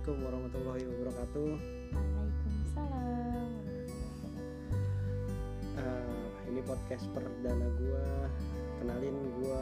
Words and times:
Assalamualaikum 0.00 0.32
warahmatullahi 0.32 0.84
wabarakatuh. 0.88 1.50
Waalaikumsalam. 1.92 3.48
Eh, 5.76 6.24
ini 6.48 6.60
podcast 6.64 7.04
perdana 7.12 7.68
gua. 7.76 8.08
Kenalin 8.80 9.16
gua 9.36 9.60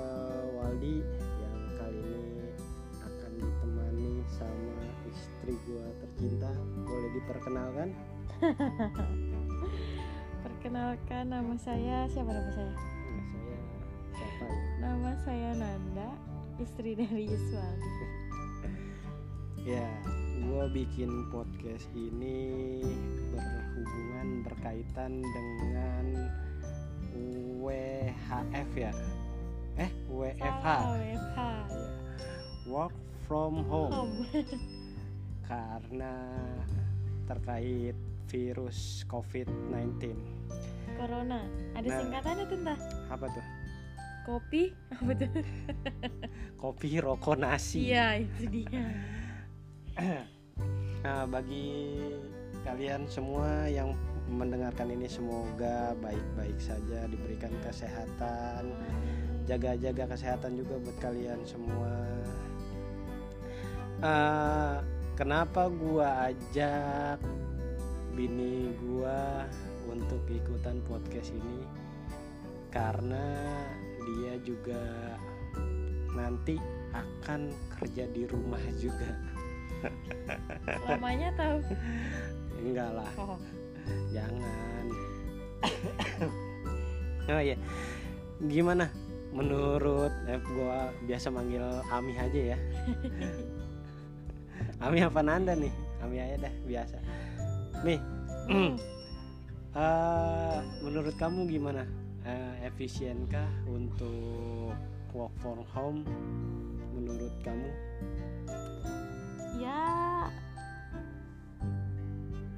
Waldi 0.55 1.03
yang 1.43 1.59
kali 1.75 2.07
ini 2.07 2.55
akan 3.03 3.31
ditemani 3.35 4.23
sama 4.31 4.79
istri 5.11 5.59
gua 5.67 5.91
tercinta. 6.07 6.55
Boleh 6.87 7.11
diperkenalkan? 7.19 7.89
Perkenalkan 10.47 11.35
nama 11.35 11.55
saya 11.59 12.07
siapa 12.15 12.31
nama 12.31 12.51
saya? 12.55 12.75
Nama 12.79 13.27
saya 13.35 13.59
siapa? 14.15 14.47
Nama 14.79 15.11
saya 15.27 15.51
Nanda, 15.59 16.09
istri 16.63 16.95
dari 16.95 17.27
Yuswaldi. 17.27 17.91
Ya, 19.67 19.85
gua 20.45 20.71
bikin 20.71 21.11
podcast 21.31 21.89
ini 21.95 22.83
berhubungan 23.35 24.47
berkaitan 24.47 25.23
dengan 25.23 26.05
WHF 27.59 28.71
ya. 28.75 28.93
Eh, 29.79 29.91
WFH. 30.11 30.67
Salah, 30.67 30.95
WFH. 30.95 31.39
Ya. 31.39 31.87
Work 32.67 32.95
from 33.27 33.63
home. 33.67 33.93
Home. 33.95 34.17
karena 35.49 36.13
terkait 37.25 37.97
virus 38.29 39.03
COVID-19. 39.09 40.13
Corona. 40.99 41.41
Ada 41.73 41.87
Nah. 41.89 41.99
singkatannya 42.03 42.45
tuh 42.45 42.59
entah. 42.59 42.79
Apa 43.09 43.27
tuh? 43.31 43.45
Kopi. 44.29 44.63
Apa 45.01 45.13
tuh? 45.17 45.31
Kopi, 46.61 47.01
rokok, 47.01 47.39
nasi. 47.41 47.89
Iya, 47.89 48.21
itu 48.21 48.45
dia. 48.51 48.85
Nah, 49.99 51.27
bagi 51.27 51.99
kalian 52.63 53.11
semua 53.11 53.67
yang 53.67 53.99
mendengarkan 54.31 54.95
ini 54.95 55.11
semoga 55.11 55.99
baik-baik 55.99 56.55
saja 56.63 57.11
diberikan 57.11 57.51
kesehatan. 57.67 58.71
Jaga-jaga 59.51 60.15
kesehatan 60.15 60.55
juga 60.55 60.79
buat 60.79 60.99
kalian 61.03 61.43
semua. 61.43 61.91
Eh, 63.99 64.77
kenapa 65.19 65.67
gua 65.67 66.31
ajak 66.31 67.19
bini 68.15 68.71
gua 68.79 69.51
untuk 69.91 70.23
ikutan 70.31 70.79
podcast 70.87 71.35
ini? 71.35 71.67
Karena 72.71 73.35
dia 74.07 74.39
juga 74.47 74.79
nanti 76.15 76.55
akan 76.95 77.51
kerja 77.75 78.07
di 78.15 78.31
rumah 78.31 78.63
juga. 78.79 79.38
Lamanya 80.87 81.29
tahu. 81.39 81.59
Enggak 82.59 82.91
lah, 82.91 83.11
Oh, 83.17 83.39
jangan. 84.11 84.85
oh 87.31 87.41
iya, 87.43 87.57
gimana? 88.51 88.91
Menurut 89.31 90.11
eh, 90.27 90.41
gua 90.43 90.91
biasa 91.07 91.31
manggil 91.31 91.63
Ami 91.93 92.19
aja 92.19 92.41
ya. 92.55 92.59
Ami 94.85 95.03
apa 95.03 95.21
Nanda 95.23 95.55
nih? 95.55 95.71
Ami 96.03 96.19
aja 96.19 96.49
dah 96.49 96.55
biasa. 96.67 96.97
Nih, 97.87 97.99
eh, 99.79 100.59
menurut 100.83 101.15
kamu 101.15 101.47
gimana? 101.47 101.87
Eh, 102.27 102.67
efisienkah 102.67 103.47
untuk 103.71 104.75
work 105.15 105.33
from 105.39 105.63
home? 105.71 106.03
Menurut 106.93 107.33
kamu? 107.47 107.71
Ya 109.59 109.83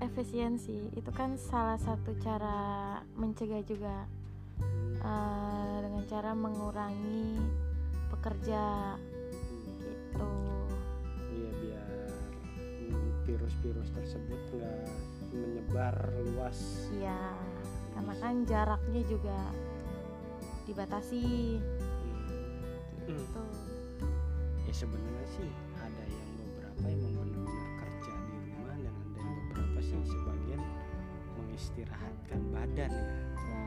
efisiensi. 0.04 0.92
Itu 0.92 1.10
kan 1.16 1.40
salah 1.40 1.80
satu 1.80 2.12
cara 2.20 2.98
mencegah 3.16 3.64
juga 3.64 4.04
eh, 5.00 5.76
dengan 5.80 6.04
cara 6.08 6.30
mengurangi 6.36 7.40
pekerja. 8.12 8.96
Gitu. 9.80 10.32
Iya 11.30 11.50
biar 11.56 11.88
virus-virus 13.24 13.88
tersebut 13.96 14.40
nggak 14.52 14.88
menyebar 15.30 15.94
luas. 16.26 16.90
ya 16.98 17.32
karena 17.94 18.14
kan 18.18 18.34
jaraknya 18.44 19.02
juga 19.06 19.38
dibatasi. 20.68 21.24
Hmm. 23.06 23.16
gitu. 23.16 23.44
Ya 24.68 24.74
sebenarnya 24.74 25.26
sih 25.34 25.69
beberapa 26.80 26.88
emang 26.90 27.12
benar-benar 27.14 27.68
kerja 27.78 28.12
di 28.16 28.36
rumah 28.48 28.74
dan 28.74 28.94
ada 28.94 29.18
yang 29.18 29.34
beberapa 29.44 29.78
sih 29.78 30.00
sebagian 30.02 30.60
mengistirahatkan 31.36 32.40
badan 32.50 32.90
ya. 32.90 33.04
ya 33.36 33.62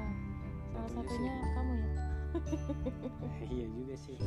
salah 0.73 0.89
Tentunya 0.89 1.05
satunya 1.05 1.31
sih. 1.31 1.51
kamu 1.53 1.73
ya 1.77 1.91
iya 3.53 3.65
juga 3.69 3.95
sih. 3.95 4.17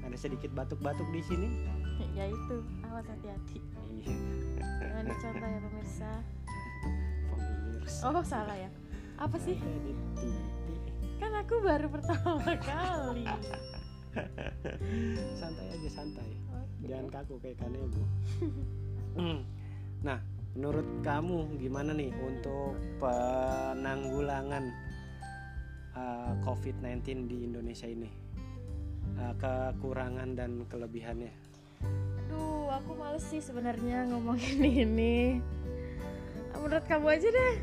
ada 0.00 0.16
sedikit 0.16 0.50
batuk-batuk 0.52 1.04
di 1.10 1.20
sini. 1.20 1.48
ya 2.12 2.24
itu 2.26 2.56
awas 2.82 3.04
hati-hati 3.04 3.60
Iya. 3.94 4.16
jangan 4.80 5.04
dicontoh 5.06 5.46
ya 5.46 5.60
pemirsa 5.60 6.10
Pemirsa. 7.30 8.00
oh 8.06 8.24
salah 8.24 8.56
ya 8.56 8.70
apa 9.14 9.36
sih 9.38 9.56
kan 11.14 11.30
aku 11.38 11.54
baru 11.62 11.86
pertama 11.86 12.42
kali 12.58 13.24
santai 15.34 15.66
aja 15.70 15.90
santai. 15.90 16.28
Jangan 16.84 17.08
kaku 17.10 17.34
kayak 17.40 17.58
kanebo 17.58 18.02
Hmm. 19.14 19.46
nah 20.02 20.18
menurut 20.52 20.82
kamu 21.00 21.54
gimana 21.56 21.94
nih 21.94 22.10
untuk 22.18 22.74
penanggulangan 22.98 24.74
uh, 25.94 26.34
COVID-19 26.42 27.30
di 27.30 27.46
Indonesia 27.46 27.86
ini 27.86 28.10
Uh, 29.14 29.30
kekurangan 29.38 30.34
dan 30.34 30.66
kelebihannya 30.66 31.30
Duh, 32.26 32.66
aku 32.66 32.98
males 32.98 33.22
sih 33.22 33.38
sebenarnya 33.38 34.10
ngomongin 34.10 34.58
ini. 34.90 35.38
Menurut 36.50 36.82
kamu 36.90 37.14
aja 37.14 37.28
deh. 37.30 37.54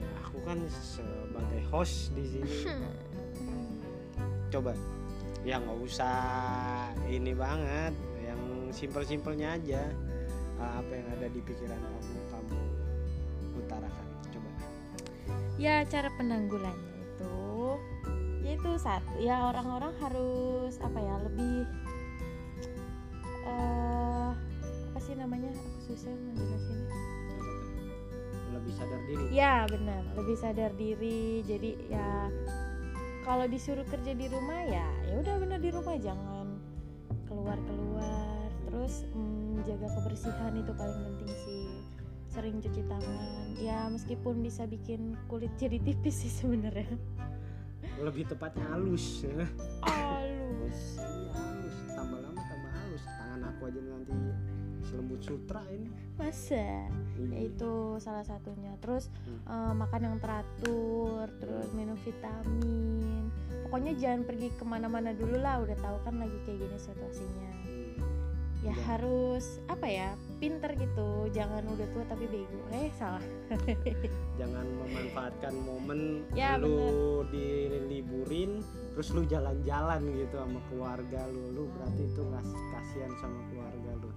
ya 0.00 0.08
aku 0.24 0.38
kan 0.40 0.56
sebagai 0.70 1.60
host 1.68 2.16
di 2.16 2.24
sini 2.24 2.54
coba 4.54 4.72
ya 5.44 5.56
nggak 5.56 5.78
usah 5.80 6.16
ini 7.08 7.32
banget 7.32 7.94
yang 8.20 8.40
simpel-simpelnya 8.72 9.56
aja 9.56 9.82
Uh, 10.60 10.76
apa 10.76 10.92
yang 10.92 11.08
ada 11.16 11.26
di 11.32 11.40
pikiran 11.40 11.72
kamu 11.72 12.20
kamu 12.28 12.60
utarakan 13.64 14.06
coba 14.28 14.48
Ya, 15.56 15.80
cara 15.88 16.12
penanggulannya 16.20 17.00
itu 17.00 17.36
yaitu 18.44 18.70
satu 18.76 19.08
ya 19.24 19.48
orang-orang 19.48 19.96
harus 20.04 20.76
apa 20.84 21.00
ya 21.00 21.16
lebih 21.24 21.64
eh 23.48 24.30
apa 24.92 24.98
sih 25.00 25.16
namanya? 25.16 25.48
Aku 25.48 25.96
susah 25.96 26.12
menjelasinnya. 26.12 26.92
lebih 28.52 28.72
sadar 28.76 29.00
diri 29.08 29.24
Ya, 29.32 29.64
benar. 29.64 30.02
Lebih 30.12 30.36
sadar 30.36 30.70
diri. 30.76 31.40
Jadi 31.48 31.70
ya 31.88 32.28
kalau 33.24 33.46
disuruh 33.46 33.84
kerja 33.86 34.12
di 34.16 34.26
rumah 34.26 34.60
ya 34.64 34.86
ya 35.06 35.14
udah 35.20 35.34
benar 35.40 35.60
di 35.60 35.70
rumah 35.70 35.96
jangan 36.00 36.60
keluar-keluar. 37.30 38.50
Terus 38.66 39.06
mm, 39.14 39.62
jaga 39.66 39.88
kebersihan 39.98 40.52
itu 40.58 40.72
paling 40.74 41.00
penting 41.06 41.32
sih. 41.46 41.66
Sering 42.30 42.58
cuci 42.62 42.82
tangan. 42.86 43.54
Ya 43.58 43.86
meskipun 43.90 44.42
bisa 44.42 44.66
bikin 44.66 45.14
kulit 45.30 45.50
jadi 45.58 45.78
tipis 45.78 46.26
sih 46.26 46.32
sebenarnya. 46.32 46.98
lebih 48.00 48.24
tepatnya 48.32 48.64
halus 48.72 49.28
ya. 49.28 49.44
Halus. 49.84 50.96
Iya, 50.96 51.32
halus 51.36 51.76
tambah 51.92 52.18
lama 52.24 52.40
tambah 52.40 52.70
halus 52.72 53.04
tangan 53.04 53.40
aku 53.52 53.62
aja 53.68 53.80
nanti 53.84 54.12
selembut 54.82 55.20
sutra 55.20 55.60
ini 55.68 55.88
Masa? 56.14 56.84
Ya 57.32 57.38
itu 57.40 57.72
salah 57.96 58.20
satunya. 58.20 58.76
Terus 58.78 59.08
Hmm. 59.24 59.40
eh, 59.42 59.72
makan 59.74 60.00
yang 60.04 60.16
teratur, 60.20 61.24
terus 61.40 61.72
minum 61.72 61.96
vitamin. 61.96 63.32
Pokoknya 63.64 63.96
jangan 63.96 64.22
pergi 64.24 64.48
ke 64.52 64.64
mana-mana 64.64 65.16
dulu 65.16 65.36
lah. 65.36 65.60
Udah 65.60 65.76
tahu 65.76 65.96
kan 66.04 66.20
lagi 66.20 66.36
kayak 66.44 66.60
gini 66.60 66.76
situasinya. 66.76 67.50
Hmm. 67.64 67.96
Ya 68.60 68.68
Iya. 68.68 68.84
harus 68.84 69.44
apa 69.64 69.86
ya? 69.88 70.12
Pinter 70.36 70.76
gitu. 70.76 71.32
Jangan 71.32 71.64
udah 71.64 71.88
tua 71.88 72.04
tapi 72.04 72.28
bego. 72.28 72.60
Eh 72.70 72.92
salah. 72.92 73.24
jangan 74.40 74.66
memanfaatkan 74.76 75.54
momen 75.56 76.28
Ya, 76.32 76.60
lu 76.60 77.24
diliburin 77.28 78.60
terus 78.92 79.12
lu 79.12 79.24
jalan-jalan 79.24 80.00
gitu 80.12 80.36
sama 80.36 80.60
keluarga 80.68 81.24
lu 81.30 81.44
lu 81.54 81.62
berarti 81.72 82.02
itu 82.04 82.20
ngas 82.26 82.48
kasihan 82.68 83.12
sama 83.16 83.40
keluarga 83.48 83.90
lu 83.96 84.10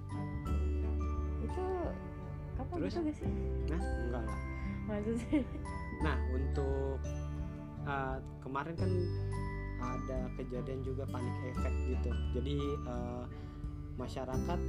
itu 1.54 1.68
kamu 2.58 2.72
Terus? 2.78 2.92
gitu 2.94 3.00
gak 3.06 3.16
sih? 3.22 3.30
nah 3.70 3.80
enggak 3.82 4.24
lah 4.26 4.40
Maksudnya? 4.84 5.40
nah 6.06 6.18
untuk 6.34 6.98
uh, 7.86 8.18
kemarin 8.42 8.76
kan 8.76 8.92
ada 9.84 10.20
kejadian 10.40 10.80
juga 10.82 11.04
panik 11.12 11.36
efek 11.54 11.74
gitu 11.92 12.12
jadi 12.34 12.58
uh, 12.90 13.24
masyarakat 14.02 14.60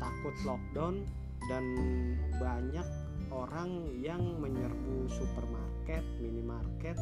takut 0.00 0.36
lockdown 0.44 1.04
dan 1.48 1.64
banyak 2.36 2.84
orang 3.30 3.94
yang 4.02 4.20
menyerbu 4.42 5.06
supermarket, 5.06 6.02
minimarket 6.18 6.98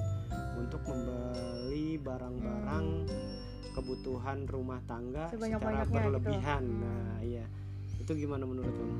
untuk 0.60 0.84
membeli 0.84 1.96
barang-barang 1.98 2.86
kebutuhan 3.72 4.44
rumah 4.50 4.82
tangga 4.84 5.30
secara 5.32 5.86
gitu. 5.86 5.94
berlebihan. 5.94 6.62
Hmm. 6.66 6.80
Nah, 6.82 7.14
iya. 7.24 7.46
Itu 7.98 8.14
gimana 8.14 8.46
menurut 8.46 8.72
kamu? 8.72 8.96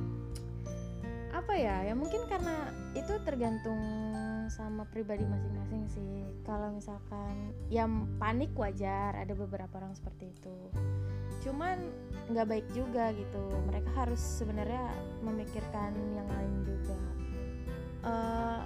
apa 1.49 1.55
ya? 1.55 1.87
Ya 1.87 1.95
mungkin 1.95 2.27
karena 2.27 2.69
itu 2.99 3.15
tergantung 3.23 3.81
sama 4.51 4.85
pribadi 4.91 5.25
masing-masing 5.25 5.89
sih. 5.89 6.17
Kalau 6.43 6.75
misalkan 6.75 7.57
ya 7.71 7.87
panik 8.19 8.53
wajar 8.59 9.15
ada 9.15 9.33
beberapa 9.33 9.79
orang 9.79 9.95
seperti 9.95 10.29
itu. 10.29 10.57
Cuman 11.47 11.79
nggak 12.29 12.49
baik 12.53 12.67
juga 12.75 13.15
gitu. 13.15 13.45
Mereka 13.71 13.91
harus 13.95 14.21
sebenarnya 14.21 14.93
memikirkan 15.23 15.95
yang 16.13 16.29
lain 16.29 16.53
juga. 16.67 17.01
Eh, 18.05 18.61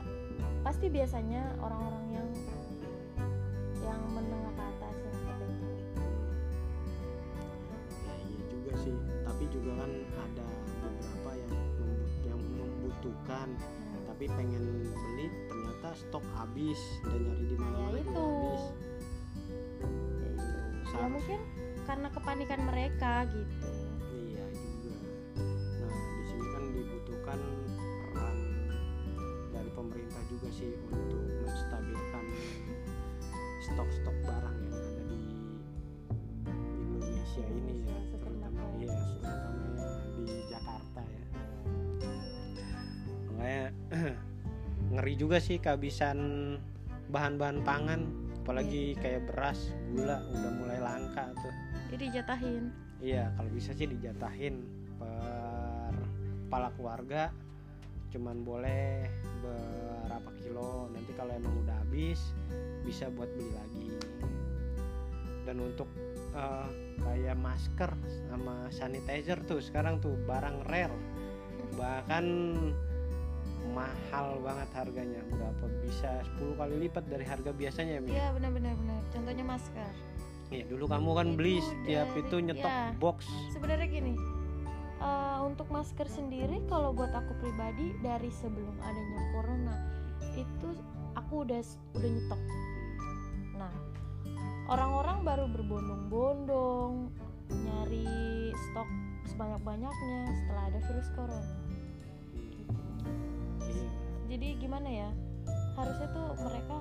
pasti 0.64 0.90
biasanya 0.90 1.54
orang-orang 1.60 2.06
yang 2.18 2.28
yang 3.82 4.00
menengah 4.10 4.54
sih. 8.82 8.94
Tapi 9.22 9.44
juga 9.48 9.72
kan 9.78 9.90
ada 10.18 10.46
beberapa 10.82 11.30
yang 11.34 11.54
yang 12.24 12.40
membutuhkan 12.52 13.48
Hmm. 13.52 14.04
tapi 14.06 14.24
pengen 14.28 14.62
beli 14.86 15.26
ternyata 15.46 15.88
stok 15.94 16.22
habis 16.32 16.78
dan 17.02 17.18
nyari 17.20 17.44
di 17.44 17.56
mana 17.56 17.76
Ya 17.76 17.82
juga 17.82 17.98
itu. 17.98 18.12
habis. 18.12 18.64
Ya 20.22 20.30
ya 20.92 21.06
mungkin 21.08 21.40
karena 21.82 22.08
kepanikan 22.08 22.60
mereka 22.62 23.12
gitu 23.26 23.66
Iya 24.12 24.44
juga. 24.52 24.96
Nah 25.80 25.90
di 25.90 26.22
sini 26.24 26.46
kan 26.46 26.64
dibutuhkan 26.70 27.38
peran 28.06 28.38
dari 29.50 29.70
pemerintah 29.72 30.22
juga 30.28 30.48
sih 30.48 30.70
untuk 30.86 31.22
menstabilkan 31.42 32.24
stok-stok 33.62 34.16
barang 34.22 34.56
yang 34.60 34.74
ada 34.76 35.02
di 35.08 35.20
Indonesia 36.76 37.42
ini 37.42 37.74
ya, 37.82 37.98
juga 45.22 45.38
sih 45.38 45.62
kehabisan 45.62 46.18
bahan-bahan 47.14 47.62
pangan, 47.62 48.02
apalagi 48.42 48.98
kayak 48.98 49.22
beras, 49.30 49.70
gula 49.94 50.18
udah 50.34 50.52
mulai 50.58 50.78
langka 50.82 51.30
tuh. 51.38 51.54
jadi 51.94 52.18
jatahin 52.18 52.74
Iya, 53.02 53.34
kalau 53.34 53.50
bisa 53.50 53.74
sih 53.74 53.90
dijatahin 53.90 54.62
per 54.98 55.94
kepala 56.46 56.70
keluarga 56.78 57.22
cuman 58.14 58.46
boleh 58.46 59.08
berapa 59.42 60.30
kilo. 60.38 60.86
Nanti 60.92 61.10
kalau 61.18 61.32
emang 61.34 61.64
udah 61.66 61.82
habis 61.82 62.20
bisa 62.86 63.10
buat 63.10 63.26
beli 63.34 63.50
lagi. 63.56 63.88
Dan 65.42 65.58
untuk 65.58 65.90
eh, 66.30 66.68
kayak 67.02 67.34
masker 67.42 67.90
sama 68.30 68.70
sanitizer 68.70 69.42
tuh 69.48 69.58
sekarang 69.58 69.98
tuh 69.98 70.14
barang 70.22 70.62
rare. 70.70 70.94
Bahkan 71.74 72.24
mahal 73.70 74.42
banget 74.42 74.68
harganya. 74.74 75.22
Berapa 75.30 75.64
bisa 75.80 76.10
10 76.34 76.58
kali 76.58 76.74
lipat 76.88 77.04
dari 77.06 77.22
harga 77.22 77.50
biasanya 77.50 77.98
ya? 77.98 78.00
Iya 78.02 78.26
benar-benar 78.34 78.74
benar. 78.74 79.00
Contohnya 79.14 79.44
masker. 79.46 79.92
Iya, 80.52 80.64
dulu 80.68 80.84
kamu 80.84 81.10
kan 81.16 81.28
beli 81.32 81.56
Itu 81.56 81.68
setiap 81.70 82.06
dari- 82.10 82.20
itu 82.20 82.36
nyetok 82.44 82.68
ya. 82.68 82.92
box. 83.00 83.18
Sebenarnya 83.56 83.88
gini, 83.88 84.14
eh, 85.00 85.38
untuk 85.40 85.64
masker 85.72 86.04
sendiri 86.04 86.60
kalau 86.68 86.92
buat 86.92 87.08
aku 87.08 87.32
pribadi 87.40 87.96
dari 88.04 88.28
sebelum 88.28 88.76
adanya 88.78 89.20
corona 89.32 89.76
itu 90.36 90.68
aku 91.14 91.48
udah 91.48 91.60
udah 91.94 92.10
nyetok. 92.10 92.40
Nah, 93.56 93.72
orang-orang 94.68 95.24
baru 95.24 95.44
berbondong-bondong 95.48 96.92
nyari 97.48 98.04
stok 98.52 98.88
sebanyak-banyaknya 99.24 100.20
setelah 100.36 100.62
ada 100.68 100.78
virus 100.84 101.08
corona. 101.16 101.48
Jadi 104.32 104.56
gimana 104.56 104.88
ya? 104.88 105.10
Harusnya 105.76 106.08
tuh 106.08 106.32
mereka 106.40 106.76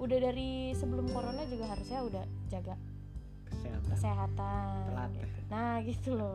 udah 0.00 0.16
dari 0.16 0.72
sebelum 0.72 1.12
corona 1.12 1.44
juga 1.44 1.68
harusnya 1.68 2.00
udah 2.00 2.24
jaga 2.48 2.72
Kesehatan. 3.52 3.90
kesehatan. 3.92 4.80
Telat. 4.88 5.10
gitu. 5.12 5.38
Nah 5.52 5.74
gitu 5.84 6.10
loh. 6.16 6.32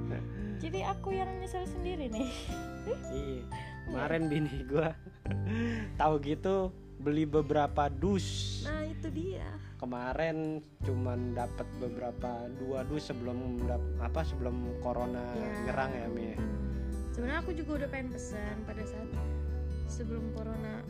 Jadi 0.62 0.84
aku 0.84 1.16
yang 1.16 1.32
nyesel 1.40 1.64
sendiri 1.64 2.12
nih. 2.12 2.28
Iya. 2.88 3.44
Kemarin 3.88 4.22
bini 4.32 4.64
gua 4.68 4.92
tahu 6.00 6.20
gitu 6.20 6.68
beli 7.00 7.24
beberapa 7.24 7.88
dus. 7.88 8.60
Nah 8.68 8.84
itu 8.84 9.08
dia. 9.08 9.44
Kemarin 9.80 10.60
cuman 10.84 11.32
dapat 11.32 11.64
beberapa 11.80 12.48
dua 12.60 12.84
dus 12.84 13.08
sebelum 13.08 13.60
apa 14.00 14.20
sebelum 14.24 14.80
corona 14.84 15.20
nyerang 15.64 15.92
ya 15.96 16.08
Mi. 16.12 16.32
Hmm. 16.36 16.68
Sebenarnya 17.12 17.40
aku 17.40 17.52
juga 17.56 17.70
udah 17.84 17.88
pengen 17.92 18.08
pesan 18.12 18.56
pada 18.64 18.84
saat 18.88 19.08
sebelum 19.88 20.30
corona 20.36 20.84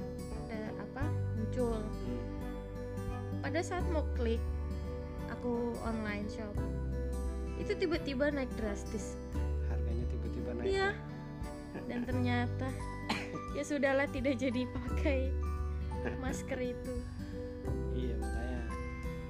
eh, 0.51 0.71
apa 0.75 1.07
muncul. 1.39 1.81
Pada 3.41 3.63
saat 3.63 3.87
mau 3.95 4.05
klik 4.19 4.43
aku 5.31 5.73
online 5.87 6.27
shop 6.27 6.53
itu 7.59 7.75
tiba-tiba 7.75 8.31
naik 8.31 8.51
drastis. 8.59 9.19
Harganya 9.71 10.05
tiba-tiba 10.11 10.51
naik. 10.59 10.67
Iya. 10.67 10.91
Dan 11.87 12.01
ternyata 12.07 12.69
ya 13.57 13.63
sudahlah 13.63 14.11
tidak 14.11 14.39
jadi 14.39 14.67
pakai 14.67 15.31
masker 16.23 16.59
itu. 16.63 16.95
Iya 17.95 18.15
makanya 18.19 18.63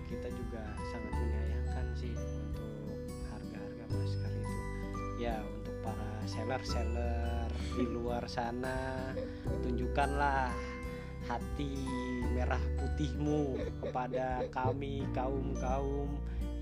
kita 0.08 0.28
juga 0.32 0.62
sangat 0.92 1.12
menyayangkan 1.16 1.86
sih 1.96 2.14
untuk 2.16 3.00
harga-harga 3.32 3.84
masker 3.92 4.32
itu. 4.32 4.56
Ya 5.18 5.40
untuk 5.44 5.76
para 5.80 6.10
seller-seller 6.28 7.48
di 7.78 7.86
luar 7.88 8.26
sana 8.28 9.12
tunjukkanlah 9.98 10.54
hati 11.26 11.74
merah 12.30 12.62
putihmu 12.78 13.58
kepada 13.82 14.46
kami 14.54 15.02
kaum-kaum 15.10 16.06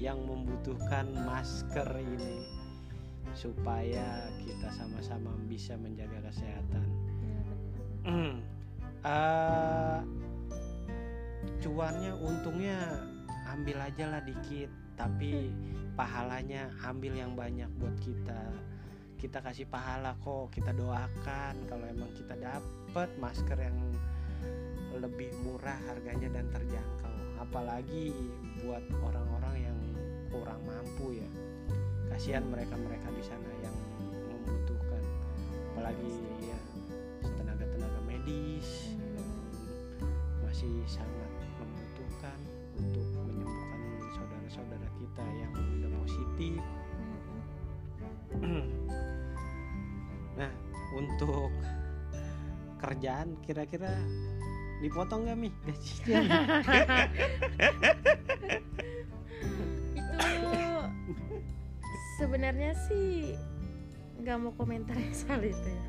yang 0.00 0.16
membutuhkan 0.24 1.04
masker 1.28 1.84
ini 2.00 2.48
supaya 3.36 4.32
kita 4.40 4.72
sama-sama 4.72 5.36
bisa 5.52 5.76
menjaga 5.76 6.32
kesehatan. 6.32 6.88
Eh, 9.06 10.00
cuannya 11.62 12.10
untungnya 12.18 13.06
ambil 13.54 13.86
aja 13.86 14.18
lah 14.18 14.22
dikit 14.26 14.66
tapi 14.98 15.54
pahalanya 15.94 16.74
ambil 16.82 17.14
yang 17.14 17.38
banyak 17.38 17.70
buat 17.78 17.94
kita 18.02 18.50
kita 19.16 19.40
kasih 19.40 19.64
pahala 19.64 20.12
kok 20.20 20.52
kita 20.52 20.76
doakan. 20.76 21.54
Kalau 21.68 21.84
emang 21.88 22.12
kita 22.12 22.36
dapet 22.36 23.08
masker 23.16 23.56
yang 23.56 23.76
lebih 24.96 25.32
murah 25.44 25.76
harganya 25.88 26.28
dan 26.28 26.46
terjangkau. 26.52 27.16
Apalagi 27.40 28.12
buat 28.64 28.84
orang-orang 29.00 29.72
yang 29.72 29.78
kurang 30.28 30.60
mampu 30.68 31.16
ya. 31.16 31.28
Kasihan 32.12 32.44
mereka-mereka 32.48 33.08
di 33.12 33.24
sana 33.24 33.50
yang 33.64 33.76
membutuhkan. 34.28 35.02
Apalagi 35.72 36.12
ya 36.44 36.60
tenaga-tenaga 37.24 38.00
medis 38.04 38.96
yang 38.96 39.28
masih 40.44 40.72
sangat 40.88 41.32
membutuhkan 41.60 42.38
untuk 42.76 43.04
menyembuhkan 43.24 43.80
saudara-saudara 44.12 44.88
kita 45.00 45.24
yang 45.40 45.52
udah 45.52 45.90
positif 46.04 46.60
nah 50.36 50.52
untuk 50.94 51.50
kerjaan 52.80 53.40
kira-kira 53.42 53.90
dipotong 54.84 55.24
gak 55.26 55.38
mi? 55.40 55.48
Gajinya. 55.64 56.20
Itu 59.96 60.60
sebenarnya 62.20 62.72
sih 62.88 63.36
nggak 64.20 64.36
mau 64.40 64.52
komentar 64.56 64.96
soal 65.12 65.44
itu 65.44 65.68
ya. 65.68 65.84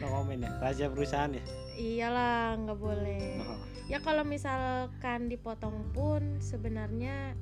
no 0.00 0.06
komen 0.12 0.44
ya? 0.44 0.50
Raja 0.60 0.84
perusahaan 0.92 1.32
ya? 1.32 1.44
Iyalah 1.74 2.60
nggak 2.60 2.78
boleh. 2.78 3.40
Oh, 3.44 3.60
ya 3.88 3.98
kalau 4.04 4.22
misalkan 4.22 5.32
dipotong 5.32 5.90
pun 5.92 6.38
sebenarnya 6.38 7.36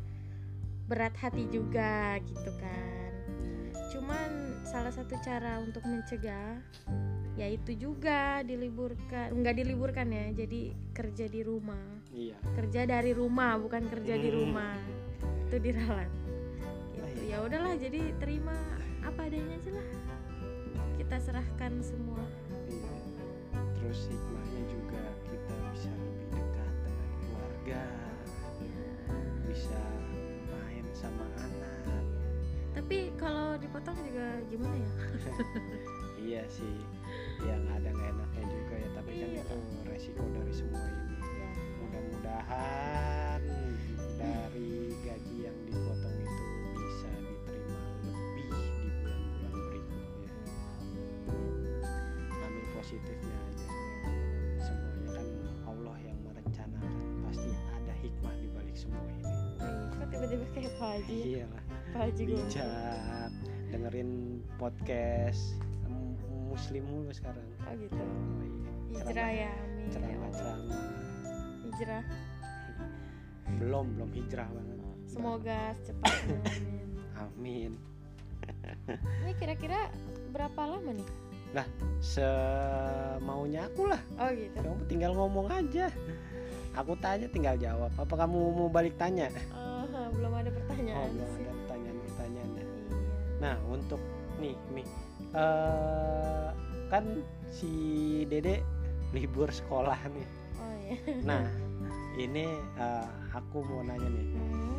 berat 0.87 1.15
hati 1.19 1.47
juga 1.49 2.19
gitu 2.27 2.51
kan 2.59 3.12
cuman 3.93 4.65
salah 4.65 4.89
satu 4.89 5.21
cara 5.21 5.61
untuk 5.61 5.85
mencegah 5.85 6.57
yaitu 7.37 7.77
juga 7.77 8.41
diliburkan 8.41 9.33
nggak 9.37 9.57
diliburkan 9.61 10.09
ya 10.09 10.33
jadi 10.33 10.73
kerja 10.93 11.29
di 11.29 11.41
rumah. 11.45 11.81
Iya. 12.13 12.37
Kerja 12.57 12.85
dari 12.85 13.13
rumah 13.17 13.57
bukan 13.57 13.89
kerja 13.89 14.15
di 14.21 14.29
Hmm. 14.29 14.37
rumah. 14.37 14.77
Itu 15.49 15.57
diralat. 15.61 16.09
Gitu. 16.93 17.29
iya. 17.29 17.37
ya 17.37 17.45
udahlah 17.45 17.75
jadi 17.81 18.13
terima 18.21 18.57
apa 19.01 19.29
adanya 19.29 19.57
aja 19.57 19.71
lah. 19.77 19.89
Kita 20.97 21.17
serahkan 21.21 21.73
semua. 21.81 22.21
Iya. 22.69 22.93
Terus 23.81 24.09
hikmahnya 24.13 24.63
juga 24.69 25.03
kita 25.29 25.55
bisa 25.73 25.91
lebih 25.93 26.29
dekat 26.37 26.73
dengan 26.85 27.09
keluarga. 27.21 27.85
Ya. 28.61 28.89
bisa 29.49 29.81
tapi 32.83 32.99
kalau 33.15 33.55
dipotong 33.57 33.95
juga 34.03 34.27
gimana 34.51 34.75
ya? 34.75 34.91
Iya 36.23 36.43
sih. 36.47 36.79
Yang 37.43 37.63
ada 37.67 37.89
nggak 37.91 38.11
enaknya 38.11 38.45
juga 38.47 38.75
ya. 38.75 38.89
Tapi 38.95 39.11
kan 39.11 39.27
Iya. 39.27 39.43
itu 39.43 39.57
resiko 39.87 40.23
dari 40.31 40.53
semua 40.55 40.83
ini. 40.83 41.15
Ya 41.19 41.49
mudah-mudahan 41.79 43.41
dari 44.15 44.71
gaji 44.99 45.37
yang 45.43 45.59
dipotong 45.67 46.15
itu 46.19 46.45
bisa 46.75 47.11
diterima 47.11 47.81
lebih 48.07 48.51
di 48.51 48.89
bulan-bulan 49.03 49.53
berikutnya. 49.67 50.31
Ambil 52.39 52.65
positifnya 52.73 53.37
aja 53.51 53.69
semuanya. 54.59 55.11
Kan 55.11 55.27
Allah 55.67 55.97
yang 56.03 56.19
merencanakan. 56.23 56.93
Pasti 57.27 57.51
ada 57.73 57.95
hikmah 57.99 58.35
di 58.39 58.47
balik 58.51 58.77
semua 58.79 59.03
ini. 59.11 59.27
Kok 59.91 60.07
tiba-tiba 60.07 60.45
kayak 60.55 60.75
Haji? 60.79 61.19
Iya 61.35 61.47
Haji 61.91 62.23
bijak 62.31 63.31
dengerin 63.75 64.41
podcast 64.57 65.59
muslim 66.53 66.85
mulu 66.87 67.11
sekarang. 67.11 67.45
Oh 67.65 67.75
gitu. 67.75 67.99
Oh, 67.99 68.45
iya. 68.45 69.01
hijrah 69.03 69.31
ya 69.33 69.51
amin. 69.51 69.83
Ya 69.83 69.89
ceramah-ceramah 69.97 70.83
hijrah. 71.65 72.05
Belum 73.59 73.87
belum 73.97 74.11
hijrah 74.15 74.49
banget. 74.53 74.77
Semoga 75.09 75.61
secepatnya 75.81 76.39
amin. 76.47 76.87
Amin. 77.23 77.73
Ini 79.23 79.33
kira-kira 79.39 79.93
berapa 80.35 80.59
lama 80.59 80.91
nih? 80.91 81.09
Semaunya 82.03 83.69
aku 83.69 83.87
lah. 83.87 84.01
Oh 84.19 84.31
gitu. 84.33 84.57
Kamu 84.59 84.83
tinggal 84.89 85.13
ngomong 85.15 85.47
aja. 85.53 85.93
Aku 86.73 86.97
tanya 86.99 87.29
tinggal 87.29 87.55
jawab. 87.61 87.93
Apa 88.01 88.25
kamu 88.25 88.39
mau 88.57 88.69
balik 88.73 88.97
tanya? 88.97 89.29
Oh, 89.53 89.85
belum 90.17 90.33
ada 90.33 90.49
oh 90.49 90.55
pertanyaan 90.57 91.09
belum 91.13 91.31
sih. 91.37 91.45
ada. 91.45 91.62
Nah 93.43 93.59
untuk 93.67 93.99
nih 94.39 94.55
mi 94.71 94.87
eh, 95.35 96.49
kan 96.87 97.05
si 97.51 97.73
dede 98.31 98.63
libur 99.11 99.51
sekolah 99.51 99.99
nih. 100.15 100.29
Oh 100.63 100.75
ya 100.87 100.95
nah 101.27 101.45
ini 102.15 102.47
eh, 102.79 103.09
aku 103.35 103.67
mau 103.67 103.83
nanya 103.83 104.07
nih. 104.07 104.27
Hmm, 104.31 104.79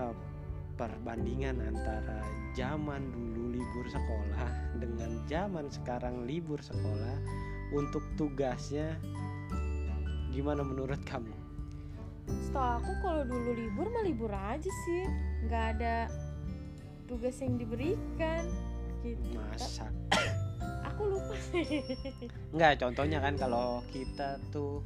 eh, 0.00 0.14
perbandingan 0.74 1.62
antara 1.62 2.24
zaman 2.58 3.12
dulu 3.14 3.54
libur 3.54 3.86
sekolah 3.86 4.50
dengan 4.82 5.22
zaman 5.30 5.70
sekarang 5.70 6.26
libur 6.26 6.58
sekolah 6.58 7.16
untuk 7.70 8.02
tugasnya 8.18 8.98
gimana 10.34 10.66
menurut 10.66 10.98
kamu? 11.06 11.30
setahu 12.24 12.80
aku 12.80 12.92
kalau 13.04 13.22
dulu 13.28 13.50
libur 13.54 13.86
mah 13.92 14.02
libur 14.02 14.32
aja 14.32 14.70
sih. 14.88 15.04
Nggak 15.46 15.64
ada 15.78 15.94
tugas 17.04 17.36
yang 17.38 17.56
diberikan 17.56 18.44
gitu 19.04 19.36
Masa? 19.36 19.88
aku 20.84 21.02
lupa 21.10 21.34
Enggak, 22.54 22.72
contohnya 22.80 23.18
kan 23.20 23.34
kalau 23.36 23.82
kita 23.90 24.40
tuh 24.48 24.80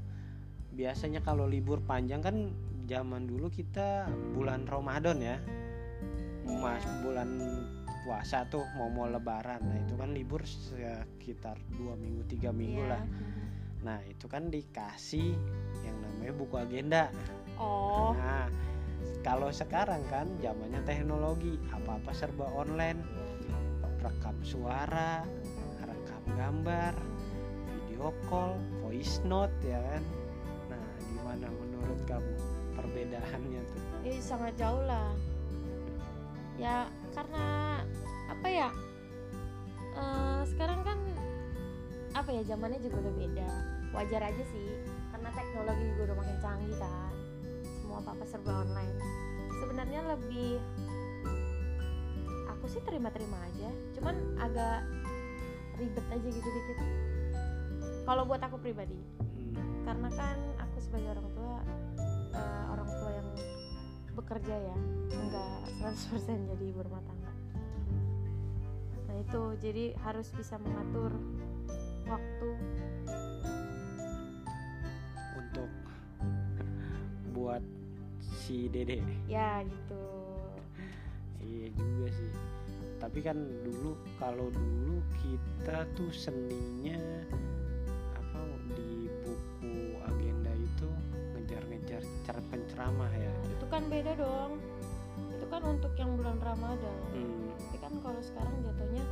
biasanya 0.72 1.20
kalau 1.20 1.46
libur 1.46 1.82
panjang 1.82 2.22
kan 2.22 2.50
zaman 2.88 3.28
dulu 3.28 3.50
kita 3.50 4.08
bulan 4.32 4.64
Ramadan 4.64 5.18
ya. 5.20 5.36
Mas 6.48 6.80
bulan 7.04 7.28
puasa 8.08 8.48
tuh 8.48 8.64
mau 8.72 8.88
mau 8.88 9.04
lebaran. 9.04 9.60
Nah, 9.60 9.76
itu 9.84 9.94
kan 9.94 10.16
libur 10.16 10.40
sekitar 10.48 11.60
dua 11.76 11.92
minggu 11.92 12.24
tiga 12.24 12.48
minggu 12.50 12.80
Iya. 12.80 12.90
lah. 12.96 13.04
Nah, 13.84 13.98
itu 14.08 14.24
kan 14.26 14.48
dikasih 14.48 15.36
yang 15.84 15.96
namanya 16.00 16.32
buku 16.32 16.56
agenda. 16.56 17.12
oh 17.60 18.16
Nah, 18.16 18.48
kalau 19.26 19.50
sekarang 19.52 20.00
kan 20.08 20.30
zamannya 20.40 20.80
teknologi, 20.88 21.58
apa-apa 21.74 22.10
serba 22.14 22.48
online, 22.54 23.02
rekam 23.98 24.36
suara, 24.46 25.26
rekam 25.82 26.22
gambar, 26.38 26.94
video 27.66 28.14
call, 28.30 28.56
voice 28.80 29.20
note 29.26 29.52
ya 29.60 29.82
kan. 29.82 30.02
Nah, 30.70 30.84
gimana 31.12 31.46
menurut 31.50 32.00
kamu 32.06 32.34
perbedaannya 32.78 33.62
tuh? 33.74 33.82
eh 34.06 34.18
sangat 34.22 34.54
jauh 34.56 34.80
lah. 34.86 35.12
Ya 36.56 36.86
karena 37.12 37.44
apa 38.30 38.46
ya? 38.48 38.68
Eh, 39.98 40.42
sekarang 40.46 40.80
kan 40.86 40.98
apa 42.14 42.30
ya 42.32 42.42
zamannya 42.46 42.78
juga 42.80 43.02
udah 43.02 43.14
beda. 43.18 43.48
Wajar 43.92 44.22
aja 44.30 44.44
sih 44.54 44.78
karena 45.10 45.28
teknologi 45.34 45.84
juga 45.90 46.02
udah 46.12 46.16
makin 46.22 46.36
canggih 46.38 46.76
kan 46.78 47.12
semua 47.98 48.14
apa 48.14 48.22
apa 48.22 48.30
serba 48.30 48.52
online. 48.62 48.94
Sebenarnya 49.58 50.00
lebih 50.14 50.62
aku 52.46 52.64
sih 52.70 52.78
terima-terima 52.86 53.34
aja 53.42 53.70
cuman 53.98 54.14
agak 54.38 54.86
ribet 55.82 56.06
aja 56.06 56.28
gitu 56.30 56.46
dikit. 56.46 56.78
Kalau 58.06 58.22
buat 58.22 58.38
aku 58.38 58.56
pribadi 58.62 58.94
Hmm, 59.48 59.82
karena 59.82 60.08
kan 60.14 60.38
aku 60.62 60.78
sebagai 60.78 61.10
orang 61.18 61.28
tua 61.34 61.56
eh, 62.38 62.64
orang 62.70 62.86
tua 62.86 63.10
yang 63.10 63.28
bekerja 64.14 64.54
ya 64.54 64.76
enggak 65.18 65.58
100% 65.82 66.50
jadi 66.54 66.64
ibu 66.70 66.80
rumah 66.86 67.02
tangga. 67.02 67.32
Nah 69.10 69.16
itu 69.18 69.42
jadi 69.58 69.84
harus 70.06 70.30
bisa 70.38 70.54
mengatur 70.62 71.10
waktu 72.06 72.48
si 78.48 78.64
Dede. 78.66 79.04
ya 79.28 79.60
gitu 79.60 80.00
Iya 81.38 81.68
juga 81.70 82.08
sih. 82.10 82.32
Tapi 82.98 83.20
kan 83.20 83.36
dulu 83.62 83.92
kalau 84.16 84.48
dulu 84.48 84.98
kita 85.18 85.84
tuh 85.92 86.08
seninya 86.08 86.96
apa 88.12 88.40
di 88.70 89.06
buku 89.22 89.72
agenda 90.02 90.50
itu 90.50 90.88
ngejar-ngejar 91.32 92.00
cer- 92.22 92.46
penceramah 92.48 93.12
ya. 93.12 93.28
Nah, 93.30 93.48
itu 93.50 93.66
kan 93.68 93.82
beda 93.86 94.12
dong 94.14 94.52
itu 95.30 95.46
kan 95.46 95.62
untuk 95.62 95.92
yang 95.94 96.12
bulan 96.14 96.36
Ramadan 96.38 96.98
Hmm, 97.08 97.48
tapi 97.54 97.76
kan 97.78 97.92
kalau 98.00 98.20
sekarang 98.20 98.54
jatuhnya 98.60 99.04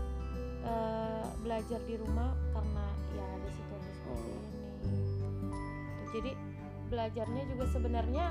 eh, 0.63 1.25
belajar 1.41 1.81
di 1.83 1.95
rumah 1.97 2.35
karena 2.51 2.85
ya 3.13 3.25
ada 3.25 3.49
situasi 3.51 3.91
seperti 3.93 4.27
Oh. 4.27 4.43
ini 4.83 5.01
jadi 6.11 6.31
belajarnya 6.87 7.43
juga 7.47 7.65
sebenarnya 7.69 8.27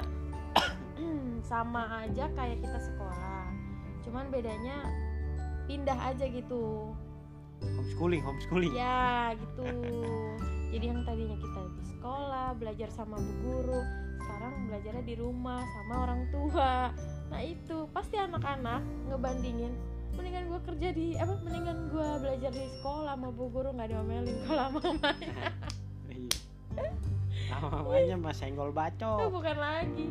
sama 1.49 2.05
aja 2.05 2.25
kayak 2.33 2.59
kita 2.63 2.79
sekolah 2.79 3.45
cuman 4.05 4.25
bedanya 4.29 4.77
pindah 5.65 5.97
aja 5.97 6.25
gitu 6.29 6.93
homeschooling, 7.61 8.21
homeschooling. 8.21 8.71
ya 8.75 9.33
gitu 9.33 9.65
jadi 10.69 10.85
yang 10.91 11.01
tadinya 11.07 11.37
kita 11.39 11.61
di 11.73 11.83
sekolah 11.95 12.47
belajar 12.59 12.89
sama 12.93 13.17
bu 13.17 13.33
guru 13.41 13.81
sekarang 14.21 14.53
belajarnya 14.69 15.03
di 15.05 15.15
rumah 15.17 15.61
sama 15.63 15.93
orang 16.05 16.21
tua 16.29 16.73
nah 17.33 17.41
itu 17.41 17.89
pasti 17.89 18.19
anak-anak 18.21 18.81
ngebandingin 19.09 19.73
mendingan 20.15 20.47
gue 20.47 20.59
kerja 20.63 20.89
di 20.95 21.07
apa 21.19 21.33
mendingan 21.43 21.91
gue 21.91 22.09
belajar 22.23 22.51
di 22.53 22.65
sekolah 22.79 23.13
sama 23.17 23.29
bu 23.33 23.45
guru 23.51 23.69
nggak 23.73 23.89
diomelin 23.91 24.37
kalau 24.45 24.63
sama 24.69 24.79
mamanya 24.79 25.49
Iya. 27.45 28.15
Mas 28.19 28.41
Senggol 28.41 28.71
Bacok. 28.75 29.31
bukan 29.31 29.57
lagi 29.57 30.07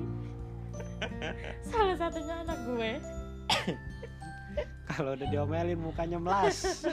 salah 1.69 1.97
satunya 1.99 2.35
anak 2.45 2.59
gue. 2.64 2.93
Kalau 4.95 5.11
udah 5.19 5.26
diomelin 5.26 5.81
mukanya 5.81 6.19
melas. 6.23 6.87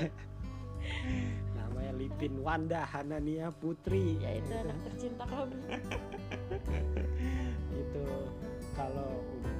Namanya 1.53 1.93
Lipin 1.93 2.41
Wanda 2.41 2.81
Hanania 2.89 3.53
Putri. 3.53 4.17
ya 4.17 4.41
itu 4.41 4.51
anak 4.57 4.77
tercinta 4.89 5.25
kami. 5.29 5.61
Itu 7.69 8.05
kalau 8.73 9.21
udah 9.21 9.59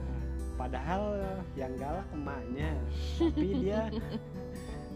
padahal 0.57 1.03
yang 1.53 1.73
galak 1.77 2.07
emaknya. 2.13 2.71
Tapi 3.21 3.47
dia 3.61 3.81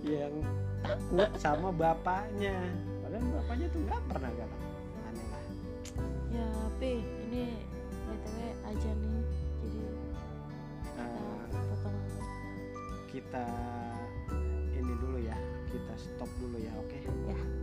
yang 0.06 0.34
takut 0.82 1.30
sama 1.38 1.70
bapaknya. 1.70 2.58
Padahal 3.06 3.26
bapaknya 3.42 3.68
tuh 3.70 3.80
nggak 3.86 4.02
pernah 4.10 4.32
galak. 4.34 4.62
Aneh 5.06 5.26
lah. 5.30 5.44
Ya 6.34 6.50
pi 6.82 6.94
ini 7.30 7.46
btw 8.06 8.38
aja 8.66 8.92
nih 8.94 9.15
kita 13.16 13.48
ini 14.76 14.92
dulu 15.00 15.24
ya 15.24 15.40
kita 15.72 15.96
stop 15.96 16.28
dulu 16.44 16.60
ya 16.60 16.76
oke 16.76 16.92
okay? 16.92 17.00
ya 17.32 17.55